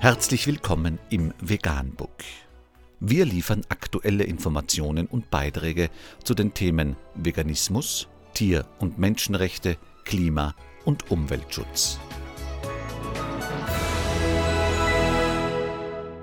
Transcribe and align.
Herzlich 0.00 0.46
willkommen 0.46 1.00
im 1.10 1.34
Veganbook. 1.40 2.22
Wir 3.00 3.24
liefern 3.24 3.62
aktuelle 3.68 4.22
Informationen 4.22 5.08
und 5.08 5.28
Beiträge 5.28 5.90
zu 6.22 6.34
den 6.34 6.54
Themen 6.54 6.94
Veganismus, 7.16 8.06
Tier- 8.32 8.64
und 8.78 9.00
Menschenrechte, 9.00 9.76
Klima- 10.04 10.54
und 10.84 11.10
Umweltschutz. 11.10 11.98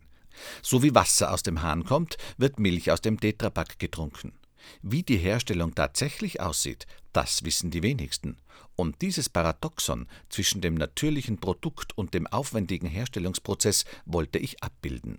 So 0.62 0.84
wie 0.84 0.94
Wasser 0.94 1.32
aus 1.32 1.42
dem 1.42 1.62
Hahn 1.62 1.84
kommt, 1.84 2.18
wird 2.36 2.60
Milch 2.60 2.92
aus 2.92 3.00
dem 3.00 3.18
Tetrapack 3.18 3.80
getrunken. 3.80 4.32
Wie 4.80 5.02
die 5.02 5.18
Herstellung 5.18 5.74
tatsächlich 5.74 6.40
aussieht, 6.40 6.86
das 7.12 7.44
wissen 7.44 7.72
die 7.72 7.82
wenigsten. 7.82 8.36
Und 8.76 9.02
dieses 9.02 9.28
Paradoxon 9.28 10.06
zwischen 10.28 10.60
dem 10.60 10.74
natürlichen 10.74 11.38
Produkt 11.38 11.98
und 11.98 12.14
dem 12.14 12.28
aufwendigen 12.28 12.86
Herstellungsprozess 12.86 13.86
wollte 14.06 14.38
ich 14.38 14.62
abbilden. 14.62 15.18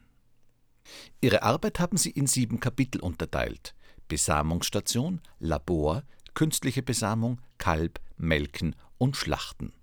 Ihre 1.21 1.43
Arbeit 1.43 1.79
haben 1.79 1.97
sie 1.97 2.11
in 2.11 2.27
sieben 2.27 2.59
Kapitel 2.59 3.01
unterteilt: 3.01 3.75
Besamungsstation, 4.07 5.21
Labor, 5.39 6.03
künstliche 6.33 6.83
Besamung, 6.83 7.39
Kalb, 7.57 7.99
Melken 8.17 8.75
und 8.97 9.15
Schlachten. 9.15 9.73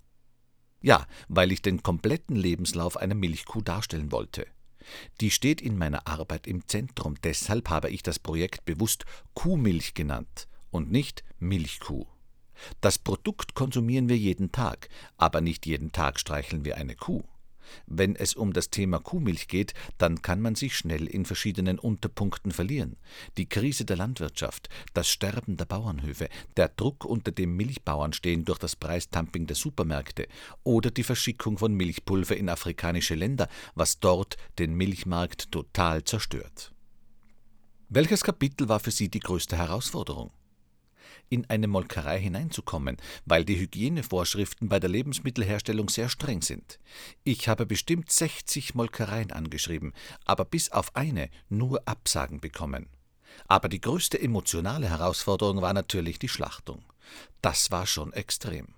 Ja, 0.82 1.06
weil 1.28 1.52
ich 1.52 1.62
den 1.62 1.82
kompletten 1.82 2.36
Lebenslauf 2.36 2.96
einer 2.96 3.14
Milchkuh 3.14 3.60
darstellen 3.60 4.12
wollte. 4.12 4.46
Die 5.20 5.30
steht 5.30 5.60
in 5.60 5.76
meiner 5.76 6.06
Arbeit 6.06 6.46
im 6.46 6.66
Zentrum, 6.66 7.14
deshalb 7.22 7.68
habe 7.68 7.90
ich 7.90 8.02
das 8.02 8.18
Projekt 8.18 8.64
bewusst 8.64 9.04
Kuhmilch 9.34 9.94
genannt 9.94 10.48
und 10.70 10.90
nicht 10.90 11.22
Milchkuh. 11.38 12.06
Das 12.80 12.98
Produkt 12.98 13.54
konsumieren 13.54 14.08
wir 14.08 14.16
jeden 14.16 14.52
Tag, 14.52 14.88
aber 15.16 15.40
nicht 15.40 15.66
jeden 15.66 15.92
Tag 15.92 16.18
streicheln 16.18 16.64
wir 16.64 16.76
eine 16.76 16.94
Kuh. 16.94 17.22
Wenn 17.86 18.16
es 18.16 18.34
um 18.34 18.52
das 18.52 18.70
Thema 18.70 18.98
Kuhmilch 18.98 19.48
geht, 19.48 19.74
dann 19.98 20.22
kann 20.22 20.40
man 20.40 20.54
sich 20.54 20.76
schnell 20.76 21.06
in 21.06 21.24
verschiedenen 21.24 21.78
Unterpunkten 21.78 22.52
verlieren. 22.52 22.96
Die 23.36 23.48
Krise 23.48 23.84
der 23.84 23.96
Landwirtschaft, 23.96 24.68
das 24.94 25.08
Sterben 25.08 25.56
der 25.56 25.64
Bauernhöfe, 25.64 26.28
der 26.56 26.68
Druck, 26.68 27.04
unter 27.04 27.32
dem 27.32 27.56
Milchbauern 27.56 28.12
stehen 28.12 28.44
durch 28.44 28.58
das 28.58 28.76
Preistamping 28.76 29.46
der 29.46 29.56
Supermärkte 29.56 30.26
oder 30.64 30.90
die 30.90 31.02
Verschickung 31.02 31.58
von 31.58 31.74
Milchpulver 31.74 32.36
in 32.36 32.48
afrikanische 32.48 33.14
Länder, 33.14 33.48
was 33.74 34.00
dort 34.00 34.36
den 34.58 34.74
Milchmarkt 34.74 35.52
total 35.52 36.04
zerstört. 36.04 36.72
Welches 37.88 38.22
Kapitel 38.22 38.68
war 38.68 38.78
für 38.78 38.92
Sie 38.92 39.08
die 39.08 39.18
größte 39.18 39.56
Herausforderung? 39.56 40.30
In 41.30 41.48
eine 41.48 41.68
Molkerei 41.68 42.20
hineinzukommen, 42.20 42.98
weil 43.24 43.44
die 43.44 43.58
Hygienevorschriften 43.58 44.68
bei 44.68 44.78
der 44.78 44.90
Lebensmittelherstellung 44.90 45.88
sehr 45.88 46.10
streng 46.10 46.42
sind. 46.42 46.78
Ich 47.24 47.48
habe 47.48 47.64
bestimmt 47.64 48.12
60 48.12 48.74
Molkereien 48.74 49.32
angeschrieben, 49.32 49.94
aber 50.26 50.44
bis 50.44 50.70
auf 50.70 50.94
eine 50.94 51.30
nur 51.48 51.88
Absagen 51.88 52.40
bekommen. 52.40 52.88
Aber 53.46 53.68
die 53.68 53.80
größte 53.80 54.20
emotionale 54.20 54.90
Herausforderung 54.90 55.62
war 55.62 55.72
natürlich 55.72 56.18
die 56.18 56.28
Schlachtung. 56.28 56.84
Das 57.40 57.70
war 57.70 57.86
schon 57.86 58.12
extrem. 58.12 58.74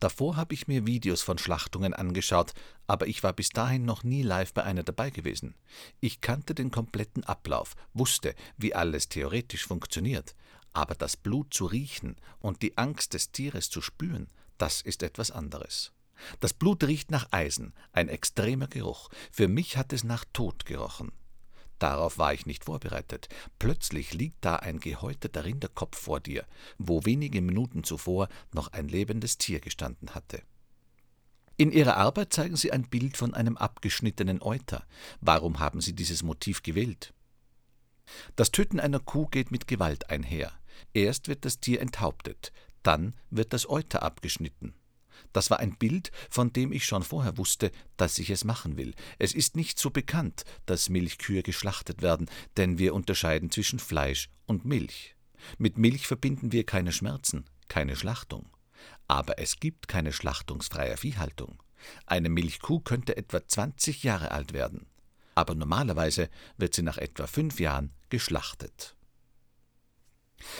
Davor 0.00 0.36
habe 0.36 0.54
ich 0.54 0.68
mir 0.68 0.86
Videos 0.86 1.22
von 1.22 1.38
Schlachtungen 1.38 1.94
angeschaut, 1.94 2.52
aber 2.86 3.06
ich 3.06 3.22
war 3.22 3.32
bis 3.32 3.48
dahin 3.50 3.84
noch 3.84 4.04
nie 4.04 4.22
live 4.22 4.52
bei 4.52 4.64
einer 4.64 4.82
dabei 4.82 5.10
gewesen. 5.10 5.54
Ich 6.00 6.20
kannte 6.20 6.54
den 6.54 6.70
kompletten 6.70 7.24
Ablauf, 7.24 7.74
wusste, 7.94 8.34
wie 8.58 8.74
alles 8.74 9.08
theoretisch 9.08 9.66
funktioniert, 9.66 10.34
aber 10.72 10.94
das 10.94 11.16
Blut 11.16 11.52
zu 11.52 11.66
riechen 11.66 12.16
und 12.40 12.62
die 12.62 12.78
Angst 12.78 13.14
des 13.14 13.32
Tieres 13.32 13.70
zu 13.70 13.80
spüren, 13.80 14.28
das 14.58 14.80
ist 14.80 15.02
etwas 15.02 15.30
anderes. 15.30 15.92
Das 16.40 16.52
Blut 16.52 16.84
riecht 16.84 17.10
nach 17.10 17.28
Eisen, 17.32 17.74
ein 17.92 18.08
extremer 18.08 18.68
Geruch. 18.68 19.08
Für 19.30 19.48
mich 19.48 19.76
hat 19.76 19.92
es 19.92 20.04
nach 20.04 20.24
Tod 20.32 20.64
gerochen. 20.64 21.12
Darauf 21.78 22.16
war 22.16 22.32
ich 22.32 22.46
nicht 22.46 22.64
vorbereitet. 22.64 23.28
Plötzlich 23.58 24.14
liegt 24.14 24.44
da 24.44 24.54
ein 24.56 24.78
gehäuteter 24.78 25.44
Rinderkopf 25.44 25.98
vor 25.98 26.20
dir, 26.20 26.46
wo 26.78 27.04
wenige 27.04 27.40
Minuten 27.40 27.82
zuvor 27.82 28.28
noch 28.52 28.68
ein 28.72 28.86
lebendes 28.86 29.36
Tier 29.36 29.58
gestanden 29.58 30.14
hatte. 30.14 30.42
In 31.56 31.72
Ihrer 31.72 31.96
Arbeit 31.96 32.32
zeigen 32.32 32.56
Sie 32.56 32.70
ein 32.70 32.88
Bild 32.88 33.16
von 33.16 33.34
einem 33.34 33.56
abgeschnittenen 33.56 34.42
Euter. 34.42 34.86
Warum 35.20 35.58
haben 35.58 35.80
Sie 35.80 35.92
dieses 35.92 36.22
Motiv 36.22 36.62
gewählt? 36.62 37.14
Das 38.36 38.52
Töten 38.52 38.80
einer 38.80 39.00
Kuh 39.00 39.26
geht 39.26 39.50
mit 39.50 39.66
Gewalt 39.66 40.08
einher. 40.10 40.52
Erst 40.94 41.28
wird 41.28 41.44
das 41.44 41.60
Tier 41.60 41.80
enthauptet, 41.80 42.52
dann 42.82 43.14
wird 43.30 43.52
das 43.52 43.68
Euter 43.68 44.02
abgeschnitten. 44.02 44.74
Das 45.32 45.50
war 45.50 45.60
ein 45.60 45.76
Bild, 45.76 46.10
von 46.30 46.52
dem 46.52 46.72
ich 46.72 46.84
schon 46.84 47.02
vorher 47.02 47.38
wusste, 47.38 47.70
dass 47.96 48.18
ich 48.18 48.30
es 48.30 48.44
machen 48.44 48.76
will. 48.76 48.94
Es 49.18 49.34
ist 49.34 49.56
nicht 49.56 49.78
so 49.78 49.90
bekannt, 49.90 50.44
dass 50.66 50.88
Milchkühe 50.88 51.42
geschlachtet 51.42 52.02
werden, 52.02 52.28
denn 52.56 52.78
wir 52.78 52.94
unterscheiden 52.94 53.50
zwischen 53.50 53.78
Fleisch 53.78 54.28
und 54.46 54.64
Milch. 54.64 55.16
Mit 55.58 55.78
Milch 55.78 56.06
verbinden 56.06 56.52
wir 56.52 56.64
keine 56.64 56.92
Schmerzen, 56.92 57.44
keine 57.68 57.96
Schlachtung. 57.96 58.50
Aber 59.08 59.38
es 59.38 59.56
gibt 59.56 59.88
keine 59.88 60.12
schlachtungsfreie 60.12 60.96
Viehhaltung. 60.96 61.62
Eine 62.06 62.28
Milchkuh 62.28 62.80
könnte 62.80 63.16
etwa 63.16 63.46
20 63.46 64.02
Jahre 64.02 64.30
alt 64.30 64.52
werden. 64.52 64.86
Aber 65.34 65.54
normalerweise 65.54 66.28
wird 66.56 66.74
sie 66.74 66.82
nach 66.82 66.98
etwa 66.98 67.26
fünf 67.26 67.58
Jahren 67.58 67.92
geschlachtet. 68.10 68.94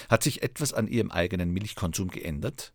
Hat 0.09 0.23
sich 0.23 0.43
etwas 0.43 0.73
an 0.73 0.89
Ihrem 0.89 1.11
eigenen 1.11 1.51
Milchkonsum 1.51 2.09
geändert? 2.09 2.73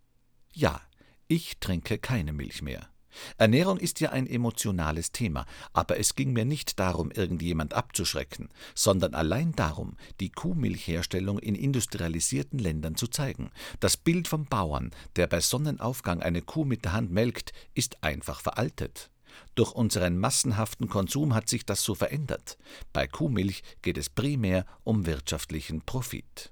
Ja, 0.53 0.81
ich 1.27 1.59
trinke 1.59 1.97
keine 1.97 2.33
Milch 2.33 2.61
mehr. 2.61 2.89
Ernährung 3.37 3.77
ist 3.77 3.99
ja 3.99 4.11
ein 4.11 4.27
emotionales 4.27 5.11
Thema, 5.11 5.45
aber 5.73 5.99
es 5.99 6.15
ging 6.15 6.33
mir 6.33 6.45
nicht 6.45 6.79
darum, 6.79 7.11
irgendjemand 7.11 7.73
abzuschrecken, 7.73 8.49
sondern 8.75 9.13
allein 9.13 9.53
darum, 9.53 9.97
die 10.19 10.29
Kuhmilchherstellung 10.29 11.39
in 11.39 11.55
industrialisierten 11.55 12.59
Ländern 12.59 12.95
zu 12.95 13.07
zeigen. 13.07 13.51
Das 13.79 13.97
Bild 13.97 14.27
vom 14.27 14.45
Bauern, 14.45 14.91
der 15.15 15.27
bei 15.27 15.39
Sonnenaufgang 15.39 16.21
eine 16.21 16.41
Kuh 16.41 16.65
mit 16.65 16.85
der 16.85 16.93
Hand 16.93 17.11
melkt, 17.11 17.53
ist 17.73 18.03
einfach 18.03 18.41
veraltet. 18.41 19.09
Durch 19.55 19.71
unseren 19.71 20.17
massenhaften 20.17 20.87
Konsum 20.87 21.33
hat 21.35 21.49
sich 21.49 21.65
das 21.65 21.83
so 21.83 21.95
verändert. 21.95 22.57
Bei 22.93 23.07
Kuhmilch 23.07 23.61
geht 23.81 23.97
es 23.97 24.09
primär 24.09 24.65
um 24.83 25.05
wirtschaftlichen 25.05 25.81
Profit. 25.81 26.51